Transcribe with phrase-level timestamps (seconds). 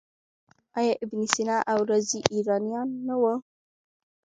[0.77, 3.33] آیا ابن سینا او رازي ایرانیان نه وو؟